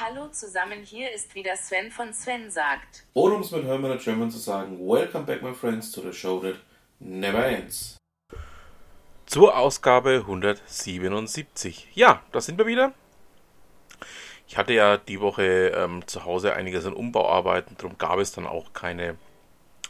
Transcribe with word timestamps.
Hallo 0.00 0.28
zusammen, 0.28 0.84
hier 0.84 1.10
ist 1.12 1.34
wieder 1.34 1.56
Sven 1.56 1.90
von 1.90 2.12
Sven 2.12 2.52
sagt. 2.52 3.04
Oder 3.14 3.34
um 3.34 3.40
es 3.40 3.50
mit 3.50 3.64
Hermann 3.64 3.98
German 3.98 4.30
zu 4.30 4.38
sagen, 4.38 4.78
Welcome 4.78 5.24
back 5.24 5.42
my 5.42 5.52
friends 5.52 5.90
to 5.90 6.00
the 6.00 6.12
show 6.12 6.38
that 6.38 6.54
never 7.00 7.44
ends. 7.44 7.96
Zur 9.26 9.56
Ausgabe 9.56 10.18
177. 10.18 11.88
Ja, 11.94 12.22
da 12.30 12.40
sind 12.40 12.58
wir 12.58 12.66
wieder. 12.66 12.92
Ich 14.46 14.56
hatte 14.56 14.72
ja 14.72 14.98
die 14.98 15.20
Woche 15.20 15.72
ähm, 15.74 16.06
zu 16.06 16.24
Hause 16.24 16.54
einiges 16.54 16.86
an 16.86 16.92
Umbauarbeiten, 16.92 17.76
darum 17.76 17.98
gab 17.98 18.20
es 18.20 18.30
dann 18.30 18.46
auch 18.46 18.72
keine 18.72 19.16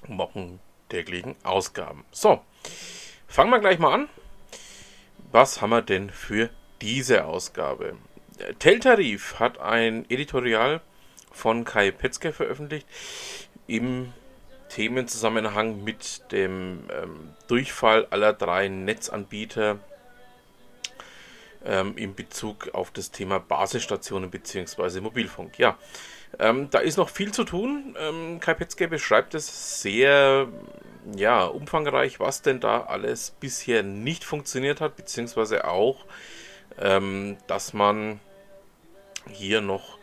Wochen 0.07 0.59
täglichen 0.89 1.37
Ausgaben. 1.43 2.07
So, 2.13 2.41
fangen 3.27 3.51
wir 3.51 3.59
gleich 3.59 3.79
mal 3.79 3.93
an. 3.93 4.09
Was 5.33 5.61
haben 5.61 5.69
wir 5.69 5.83
denn 5.83 6.09
für 6.09 6.49
diese 6.81 7.27
Ausgabe? 7.27 7.99
Teltarif 8.59 9.39
hat 9.39 9.59
ein 9.59 10.05
Editorial 10.09 10.81
von 11.33 11.65
Kai 11.65 11.91
Petzke 11.91 12.33
veröffentlicht 12.33 12.87
im 13.67 14.13
Themenzusammenhang 14.69 15.83
mit 15.83 16.31
dem 16.31 16.85
ähm, 16.93 17.35
Durchfall 17.47 18.07
aller 18.11 18.33
drei 18.33 18.69
Netzanbieter 18.69 19.79
ähm, 21.65 21.97
in 21.97 22.15
Bezug 22.15 22.75
auf 22.75 22.91
das 22.91 23.11
Thema 23.11 23.41
Basisstationen 23.41 24.31
bzw. 24.31 25.01
Mobilfunk. 25.01 25.59
Ja, 25.59 25.79
ähm, 26.39 26.69
da 26.71 26.79
ist 26.79 26.97
noch 26.97 27.09
viel 27.09 27.33
zu 27.33 27.45
tun. 27.45 27.97
Ähm, 27.99 28.41
Kai 28.41 28.55
Petzke 28.55 28.89
beschreibt 28.89 29.35
es 29.35 29.81
sehr 29.81 30.49
ja, 31.17 31.45
umfangreich, 31.45 32.21
was 32.21 32.43
denn 32.43 32.61
da 32.61 32.83
alles 32.83 33.31
bisher 33.41 33.83
nicht 33.83 34.25
funktioniert 34.25 34.81
hat, 34.81 34.97
beziehungsweise 34.97 35.67
auch, 35.67 36.05
ähm, 36.79 37.39
dass 37.47 37.73
man 37.73 38.21
hier 39.31 39.61
noch 39.61 39.99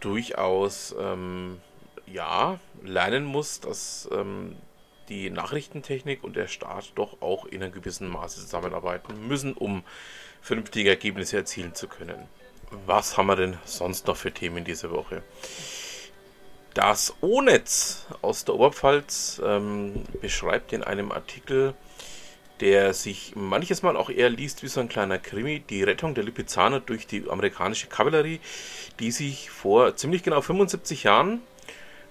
durchaus 0.00 0.94
ähm, 0.98 1.60
ja, 2.06 2.58
lernen 2.82 3.24
muss, 3.24 3.60
dass 3.60 4.08
ähm, 4.12 4.56
die 5.08 5.30
Nachrichtentechnik 5.30 6.24
und 6.24 6.36
der 6.36 6.48
Staat 6.48 6.92
doch 6.94 7.20
auch 7.20 7.44
in 7.46 7.62
einem 7.62 7.72
gewissen 7.72 8.08
Maße 8.08 8.40
zusammenarbeiten 8.40 9.26
müssen, 9.26 9.54
um 9.54 9.82
vernünftige 10.40 10.90
Ergebnisse 10.90 11.36
erzielen 11.36 11.74
zu 11.74 11.88
können. 11.88 12.28
Was 12.86 13.16
haben 13.16 13.26
wir 13.26 13.36
denn 13.36 13.58
sonst 13.64 14.06
noch 14.06 14.16
für 14.16 14.32
Themen 14.32 14.64
diese 14.64 14.90
Woche? 14.90 15.22
Das 16.74 17.14
O-Netz 17.20 18.06
aus 18.20 18.44
der 18.44 18.56
Oberpfalz 18.56 19.40
ähm, 19.44 20.02
beschreibt 20.20 20.72
in 20.72 20.82
einem 20.82 21.12
Artikel 21.12 21.74
der 22.60 22.94
sich 22.94 23.32
manches 23.34 23.82
Mal 23.82 23.96
auch 23.96 24.10
eher 24.10 24.30
liest 24.30 24.62
wie 24.62 24.68
so 24.68 24.80
ein 24.80 24.88
kleiner 24.88 25.18
Krimi, 25.18 25.60
die 25.60 25.82
Rettung 25.82 26.14
der 26.14 26.24
Lipizzaner 26.24 26.80
durch 26.80 27.06
die 27.06 27.28
amerikanische 27.28 27.88
Kavallerie, 27.88 28.40
die 29.00 29.10
sich 29.10 29.50
vor 29.50 29.96
ziemlich 29.96 30.22
genau 30.22 30.40
75 30.40 31.02
Jahren 31.02 31.42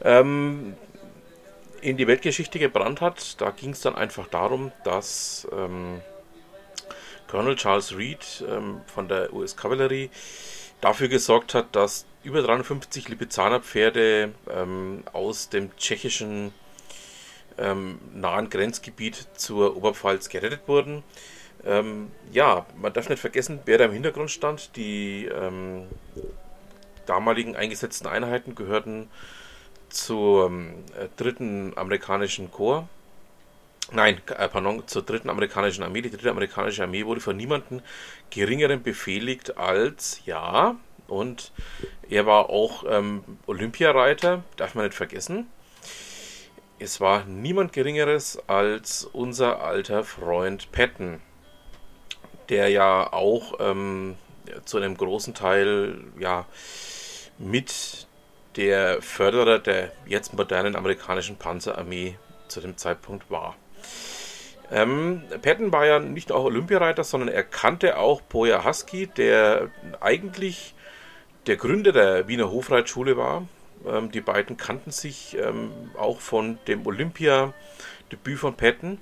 ähm, 0.02 0.76
in 1.82 1.98
die 1.98 2.08
Weltgeschichte 2.08 2.60
gebrannt 2.60 3.02
hat. 3.02 3.40
Da 3.42 3.52
ging 3.52 3.72
es 3.72 3.82
dann 3.82 3.96
einfach 3.96 4.28
darum, 4.28 4.72
dass 4.84 5.48
ähm, 5.52 6.02
Colonel 7.28 7.56
Charles 7.56 7.98
Reed 7.98 8.44
ähm, 8.48 8.82
von 8.86 9.08
der 9.08 9.34
US-Kavallerie 9.34 10.10
dafür 10.82 11.08
gesorgt 11.08 11.54
hat, 11.54 11.76
dass 11.76 12.06
über 12.24 12.42
350 12.42 13.10
Lipizzaner 13.10 13.60
Pferde 13.60 14.34
ähm, 14.52 15.04
aus 15.14 15.50
dem 15.50 15.76
tschechischen 15.78 16.54
ähm, 17.58 18.00
nahen 18.14 18.50
Grenzgebiet 18.50 19.28
zur 19.36 19.76
Oberpfalz 19.76 20.30
gerettet 20.30 20.62
wurden. 20.68 21.04
Ähm, 21.66 22.12
ja, 22.32 22.66
man 22.82 22.94
darf 22.94 23.10
nicht 23.10 23.20
vergessen, 23.20 23.60
wer 23.66 23.78
da 23.78 23.86
im 23.86 23.94
Hintergrund 23.94 24.32
stand. 24.32 24.76
Die 24.76 25.26
ähm, 25.26 25.88
damaligen 27.06 27.56
eingesetzten 27.56 28.08
Einheiten 28.08 28.56
gehörten 28.56 29.10
zur 29.90 30.48
ähm, 30.48 30.84
dritten 31.18 31.74
amerikanischen 31.78 32.52
Korps. 32.52 32.88
Nein, 33.92 34.22
äh, 34.28 34.48
pardon, 34.48 34.88
zur 34.88 35.04
dritten 35.04 35.30
amerikanischen 35.30 35.84
Armee. 35.84 36.02
Die 36.02 36.10
dritte 36.10 36.32
amerikanische 36.32 36.84
Armee 36.84 37.06
wurde 37.06 37.22
von 37.22 37.38
niemandem 37.38 37.82
geringeren 38.30 38.82
befehligt 38.82 39.58
als, 39.58 40.22
ja, 40.26 40.78
und 41.08 41.52
er 42.10 42.26
war 42.26 42.50
auch 42.50 42.86
ähm, 42.90 43.24
Olympiareiter, 43.46 44.44
darf 44.56 44.74
man 44.74 44.86
nicht 44.86 44.96
vergessen. 44.96 45.48
Es 46.84 47.00
war 47.00 47.24
niemand 47.24 47.72
Geringeres 47.72 48.38
als 48.48 49.06
unser 49.06 49.62
alter 49.64 50.04
Freund 50.04 50.70
Patton, 50.74 51.22
der 52.50 52.68
ja 52.68 53.14
auch 53.14 53.54
ähm, 53.62 54.18
zu 54.66 54.80
einem 54.80 54.98
großen 54.98 55.34
Teil 55.34 55.96
ja 56.20 56.46
mit 57.38 58.06
der 58.58 59.02
Förderer 59.02 59.60
der 59.60 59.94
jetzt 60.06 60.34
modernen 60.34 60.76
amerikanischen 60.76 61.38
Panzerarmee 61.38 62.18
zu 62.50 62.60
dem 62.60 62.76
Zeitpunkt 62.76 63.32
war. 63.32 63.56
Ähm, 64.70 65.24
Patton 65.42 65.72
war 65.72 65.86
ja 65.86 66.00
nicht 66.00 66.30
nur 66.30 66.44
Olympiareiter, 66.44 67.06
sondern 67.06 67.30
er 67.30 67.44
kannte 67.44 67.98
auch 67.98 68.20
Boya 68.20 68.66
Husky, 68.66 69.08
der 69.08 69.70
eigentlich 70.02 70.76
der 71.48 71.56
Gründer 71.56 71.94
der 71.94 72.28
Wiener 72.28 72.52
Hofreitschule 72.52 73.16
war 73.16 73.48
ähm, 73.88 74.12
die 74.12 74.22
beiden 74.22 74.58
kannten 74.58 74.92
sich 74.92 75.38
ähm, 75.38 75.72
auch 75.98 76.20
von 76.20 76.58
dem 76.68 76.86
Olympia-Debüt 76.86 78.40
von 78.40 78.56
Patton. 78.56 78.98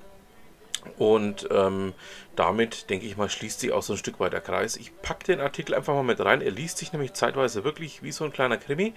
Und 0.98 1.48
ähm, 1.52 1.94
damit, 2.34 2.90
denke 2.90 3.06
ich 3.06 3.16
mal, 3.16 3.30
schließt 3.30 3.60
sich 3.60 3.72
auch 3.72 3.82
so 3.82 3.92
ein 3.92 3.98
Stück 3.98 4.18
weit 4.18 4.32
der 4.32 4.40
Kreis. 4.40 4.76
Ich 4.76 4.90
packe 5.00 5.24
den 5.24 5.40
Artikel 5.40 5.74
einfach 5.74 5.94
mal 5.94 6.02
mit 6.02 6.18
rein. 6.20 6.40
Er 6.40 6.50
liest 6.50 6.78
sich 6.78 6.92
nämlich 6.92 7.12
zeitweise 7.12 7.62
wirklich 7.62 8.02
wie 8.02 8.10
so 8.10 8.24
ein 8.24 8.32
kleiner 8.32 8.56
Krimi 8.56 8.94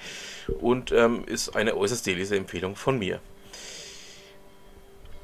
und 0.60 0.92
ähm, 0.92 1.24
ist 1.26 1.56
eine 1.56 1.76
äußerst 1.76 2.08
Leseempfehlung 2.08 2.76
von 2.76 2.98
mir. 2.98 3.20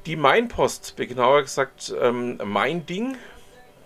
Die 0.05 0.15
Mainpost, 0.15 0.95
genauer 0.97 1.41
gesagt 1.41 1.93
ähm, 1.99 2.39
Mein 2.43 2.85
Ding, 2.85 3.17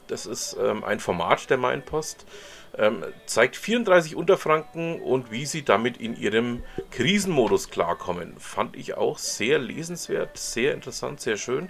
das 0.07 0.25
ist 0.25 0.57
ähm, 0.59 0.83
ein 0.83 0.99
Format 0.99 1.49
der 1.49 1.57
Mainpost, 1.57 2.25
zeigt 3.25 3.55
34 3.55 4.15
Unterfranken 4.15 5.01
und 5.01 5.31
wie 5.31 5.45
sie 5.45 5.63
damit 5.63 5.97
in 5.97 6.15
ihrem 6.17 6.63
Krisenmodus 6.91 7.69
klarkommen. 7.69 8.35
Fand 8.39 8.75
ich 8.75 8.95
auch 8.95 9.17
sehr 9.17 9.59
lesenswert, 9.59 10.37
sehr 10.37 10.73
interessant, 10.73 11.21
sehr 11.21 11.37
schön. 11.37 11.69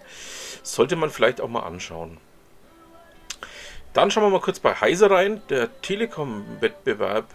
Sollte 0.64 0.96
man 0.96 1.10
vielleicht 1.10 1.42
auch 1.42 1.50
mal 1.50 1.64
anschauen. 1.64 2.18
Dann 3.94 4.12
schauen 4.12 4.24
wir 4.24 4.30
mal 4.30 4.42
kurz 4.42 4.60
bei 4.60 4.74
Heise 4.74 5.10
rein. 5.10 5.42
Der 5.50 5.82
Telekom-Wettbewerb 5.82 7.28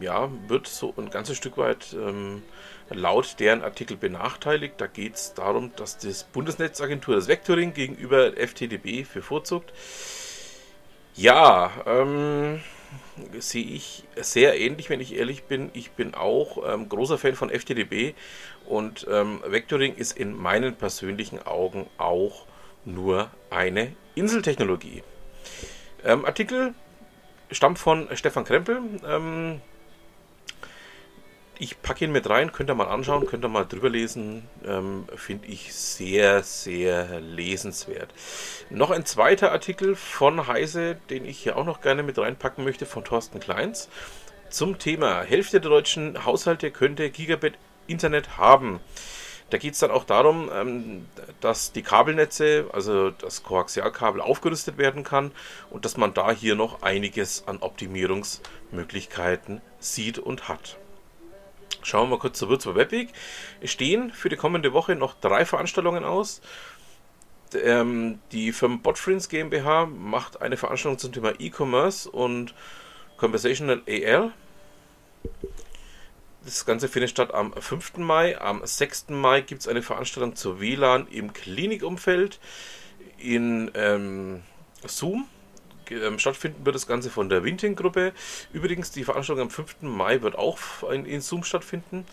ja, 0.00 0.30
wird 0.46 0.66
so 0.66 0.94
ein 0.96 1.10
ganzes 1.10 1.36
Stück 1.36 1.58
weit 1.58 1.94
ähm, 1.94 2.42
laut 2.90 3.36
deren 3.40 3.62
Artikel 3.62 3.96
benachteiligt. 3.96 4.74
Da 4.78 4.86
geht 4.86 5.16
es 5.16 5.34
darum, 5.34 5.72
dass 5.76 5.98
das 5.98 6.24
Bundesnetzagentur 6.24 7.16
das 7.16 7.28
Vectoring 7.28 7.74
gegenüber 7.74 8.32
FTDB 8.36 9.06
bevorzugt. 9.12 9.72
Ja, 11.14 11.72
ähm, 11.84 12.60
sehe 13.38 13.64
ich 13.64 14.04
sehr 14.16 14.58
ähnlich, 14.58 14.90
wenn 14.90 15.00
ich 15.00 15.14
ehrlich 15.14 15.44
bin. 15.44 15.70
Ich 15.72 15.92
bin 15.92 16.14
auch 16.14 16.58
ähm, 16.66 16.88
großer 16.88 17.18
Fan 17.18 17.34
von 17.34 17.50
FTDB 17.50 18.14
und 18.66 19.06
ähm, 19.10 19.40
Vectoring 19.46 19.94
ist 19.94 20.16
in 20.16 20.36
meinen 20.36 20.74
persönlichen 20.74 21.44
Augen 21.46 21.86
auch 21.98 22.46
nur 22.84 23.30
eine 23.50 23.92
Inseltechnologie. 24.14 25.02
Ähm, 26.04 26.24
Artikel 26.24 26.74
stammt 27.50 27.78
von 27.78 28.08
Stefan 28.14 28.44
Krempel. 28.44 28.80
Ähm, 29.06 29.60
ich 31.58 31.82
packe 31.82 32.04
ihn 32.04 32.12
mit 32.12 32.28
rein, 32.30 32.52
könnt 32.52 32.70
ihr 32.70 32.74
mal 32.74 32.88
anschauen, 32.88 33.26
könnt 33.26 33.44
ihr 33.44 33.48
mal 33.48 33.64
drüber 33.64 33.90
lesen. 33.90 34.48
Ähm, 34.64 35.06
Finde 35.16 35.48
ich 35.48 35.74
sehr, 35.74 36.42
sehr 36.42 37.20
lesenswert. 37.20 38.12
Noch 38.70 38.90
ein 38.90 39.04
zweiter 39.04 39.52
Artikel 39.52 39.96
von 39.96 40.46
Heise, 40.46 40.96
den 41.10 41.24
ich 41.24 41.38
hier 41.38 41.56
auch 41.56 41.64
noch 41.64 41.80
gerne 41.80 42.02
mit 42.02 42.18
reinpacken 42.18 42.64
möchte, 42.64 42.86
von 42.86 43.04
Thorsten 43.04 43.40
Kleins. 43.40 43.88
Zum 44.50 44.78
Thema 44.78 45.22
Hälfte 45.22 45.60
der 45.60 45.70
deutschen 45.70 46.24
Haushalte 46.24 46.70
könnte 46.70 47.10
Gigabit 47.10 47.54
Internet 47.86 48.38
haben. 48.38 48.80
Da 49.50 49.58
geht 49.58 49.74
es 49.74 49.80
dann 49.80 49.90
auch 49.90 50.04
darum, 50.04 50.50
ähm, 50.52 51.06
dass 51.40 51.72
die 51.72 51.82
Kabelnetze, 51.82 52.66
also 52.72 53.10
das 53.10 53.42
Koaxialkabel, 53.42 54.20
aufgerüstet 54.20 54.78
werden 54.78 55.02
kann 55.04 55.32
und 55.70 55.84
dass 55.84 55.96
man 55.96 56.14
da 56.14 56.30
hier 56.30 56.54
noch 56.54 56.82
einiges 56.82 57.48
an 57.48 57.58
Optimierungsmöglichkeiten 57.58 59.60
sieht 59.80 60.18
und 60.18 60.48
hat. 60.48 60.78
Schauen 61.82 62.10
wir 62.10 62.18
kurz 62.18 62.38
zur 62.38 62.48
Würzburg 62.48 62.76
Webweek. 62.76 63.10
Es 63.60 63.70
stehen 63.70 64.12
für 64.12 64.28
die 64.28 64.36
kommende 64.36 64.72
Woche 64.72 64.94
noch 64.94 65.14
drei 65.14 65.44
Veranstaltungen 65.44 66.04
aus. 66.04 66.40
Ähm, 67.54 68.18
die 68.32 68.52
Firma 68.52 68.78
Botfriends 68.82 69.28
GmbH 69.28 69.86
macht 69.86 70.42
eine 70.42 70.56
Veranstaltung 70.56 70.98
zum 70.98 71.12
Thema 71.12 71.32
E-Commerce 71.38 72.10
und 72.10 72.54
Conversational 73.16 73.82
AL. 73.88 74.32
Das 76.44 76.64
Ganze 76.64 76.88
findet 76.88 77.10
statt 77.10 77.34
am 77.34 77.52
5. 77.52 77.98
Mai. 77.98 78.40
Am 78.40 78.64
6. 78.64 79.10
Mai 79.10 79.40
gibt 79.40 79.62
es 79.62 79.68
eine 79.68 79.82
Veranstaltung 79.82 80.34
zur 80.34 80.60
WLAN 80.60 81.06
im 81.08 81.32
Klinikumfeld 81.32 82.38
in 83.18 83.70
ähm, 83.74 84.42
Zoom. 84.86 85.26
Ähm, 85.90 86.18
stattfinden 86.18 86.64
wird 86.64 86.74
das 86.74 86.86
Ganze 86.86 87.10
von 87.10 87.28
der 87.28 87.44
Winting-Gruppe. 87.44 88.12
Übrigens, 88.52 88.90
die 88.90 89.04
Veranstaltung 89.04 89.44
am 89.44 89.50
5. 89.50 89.82
Mai 89.82 90.22
wird 90.22 90.36
auch 90.36 90.58
in, 90.90 91.04
in 91.06 91.20
Zoom 91.20 91.44
stattfinden. 91.44 92.04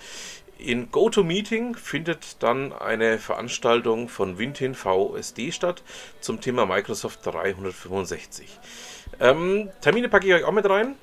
In 0.58 0.90
GoToMeeting 0.90 1.76
findet 1.76 2.42
dann 2.42 2.72
eine 2.72 3.20
Veranstaltung 3.20 4.08
von 4.08 4.38
Wintin 4.38 4.74
VSD 4.74 5.52
statt 5.52 5.84
zum 6.22 6.40
Thema 6.40 6.66
Microsoft 6.66 7.26
365. 7.26 8.60
Ähm, 9.20 9.70
Termine 9.82 10.08
packe 10.08 10.28
ich 10.28 10.34
euch 10.34 10.46
auch 10.46 10.54
mit 10.54 10.70
rein. 10.70 10.96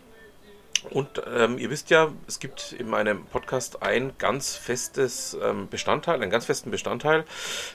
Und 0.91 1.23
ähm, 1.33 1.59
ihr 1.59 1.71
wisst 1.71 1.91
ja, 1.91 2.11
es 2.27 2.41
gibt 2.41 2.73
in 2.73 2.89
meinem 2.89 3.25
Podcast 3.27 3.83
ein 3.83 4.13
ganz 4.19 4.57
festes 4.57 5.37
ähm, 5.41 5.69
Bestandteil, 5.69 6.21
einen 6.21 6.31
ganz 6.31 6.47
festen 6.47 6.71
Bestandteil, 6.71 7.25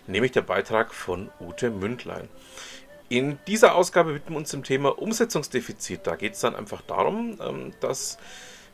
nämlich 0.08 0.34
der 0.34 0.42
Beitrag 0.42 0.94
von 0.94 1.30
Ute 1.40 1.70
Mündlein. 1.70 2.28
In 3.09 3.39
dieser 3.48 3.75
Ausgabe 3.75 4.13
widmen 4.13 4.36
wir 4.36 4.38
uns 4.39 4.51
dem 4.51 4.63
Thema 4.63 4.98
Umsetzungsdefizit. 5.00 6.01
Da 6.06 6.15
geht 6.15 6.33
es 6.33 6.42
dann 6.42 6.56
einfach 6.56 6.81
darum, 6.81 7.39
ähm, 7.42 7.71
dass 7.80 8.18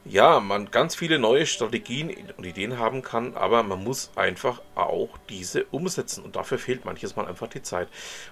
ja, 0.05 0.39
man 0.41 0.69
ganz 0.69 0.95
viele 0.95 1.17
neue 1.17 1.45
Strategien 1.45 2.11
und 2.35 2.45
Ideen 2.45 2.77
haben 2.77 3.01
kann, 3.03 3.35
aber 3.35 3.63
man 3.63 3.83
muss 3.83 4.11
einfach 4.15 4.61
auch 4.75 5.17
diese 5.29 5.63
umsetzen 5.65 6.23
und 6.23 6.35
dafür 6.35 6.57
fehlt 6.57 6.83
manches 6.83 7.15
Mal 7.15 7.25
einfach 7.25 7.47
die 7.47 7.61
Zeit. 7.61 7.87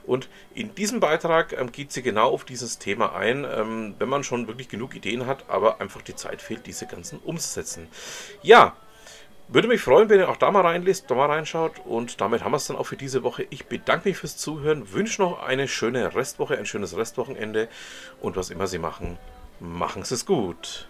Und 0.06 0.28
in 0.54 0.76
diesem 0.76 1.00
Beitrag 1.00 1.54
ähm, 1.54 1.72
geht 1.72 1.94
sie 1.94 2.02
genau 2.02 2.30
auf 2.32 2.44
dieses 2.44 2.78
Thema 2.78 3.16
ein, 3.16 3.46
ähm, 3.50 3.96
wenn 4.00 4.10
man 4.10 4.24
schon 4.24 4.48
wirklich 4.48 4.68
genug 4.68 4.96
Ideen 4.96 5.28
hat, 5.28 5.46
aber 5.50 5.80
einfach 5.80 6.02
die 6.02 6.16
Zeit 6.16 6.42
fehlt, 6.42 6.66
diese 6.66 6.88
ganzen 6.88 7.20
umzusetzen. 7.20 7.88
Ja, 8.42 8.76
würde 9.54 9.68
mich 9.68 9.82
freuen, 9.82 10.10
wenn 10.10 10.20
ihr 10.20 10.30
auch 10.30 10.38
da 10.38 10.50
mal 10.52 10.62
reinlest, 10.62 11.12
da 11.12 11.16
mal 11.16 11.26
reinschaut. 11.26 11.80
Und 11.86 12.22
damit 12.22 12.44
haben 12.44 12.52
wir 12.52 12.58
es 12.58 12.68
dann 12.68 12.78
auch 12.78 12.86
für 12.86 12.98
diese 12.98 13.24
Woche. 13.24 13.46
Ich 13.50 13.66
bedanke 13.66 14.10
mich 14.10 14.18
fürs 14.18 14.38
Zuhören, 14.38 14.94
wünsche 14.94 15.22
noch 15.22 15.44
eine 15.44 15.68
schöne 15.68 16.16
Restwoche, 16.16 16.58
ein 16.58 16.66
schönes 16.66 16.96
Restwochenende. 16.96 17.68
Und 18.22 18.38
was 18.38 18.50
immer 18.50 18.68
Sie 18.68 18.80
machen, 18.80 19.18
machen 19.60 20.04
Sie 20.04 20.16
es 20.16 20.26
gut. 20.26 20.88